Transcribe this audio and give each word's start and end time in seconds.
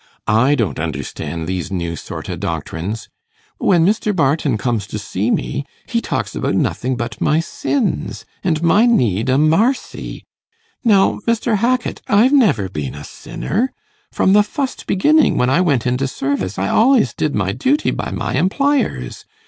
I 0.25 0.55
don't 0.55 0.79
understand 0.79 1.45
these 1.45 1.69
new 1.71 1.95
sort 1.95 2.27
o' 2.27 2.35
doctrines. 2.35 3.07
When 3.59 3.85
Mr. 3.85 4.15
Barton 4.15 4.57
comes 4.57 4.87
to 4.87 4.97
see 4.97 5.29
me, 5.29 5.63
he 5.85 6.01
talks 6.01 6.35
about 6.35 6.55
nothing 6.55 6.95
but 6.95 7.21
my 7.21 7.39
sins 7.39 8.25
and 8.43 8.63
my 8.63 8.87
need 8.87 9.29
o' 9.29 9.37
marcy. 9.37 10.25
Now, 10.83 11.19
Mr. 11.27 11.57
Hackit, 11.57 12.01
I've 12.07 12.33
never 12.33 12.67
been 12.67 12.95
a 12.95 13.03
sinner. 13.03 13.71
From 14.11 14.33
the 14.33 14.41
fust 14.41 14.87
beginning, 14.87 15.37
when 15.37 15.51
I 15.51 15.61
went 15.61 15.85
into 15.85 16.07
service, 16.07 16.57
I 16.57 16.65
al'ys 16.67 17.13
did 17.13 17.35
my 17.35 17.51
duty 17.51 17.91
by 17.91 18.09
my 18.09 18.33
emplyers. 18.33 19.25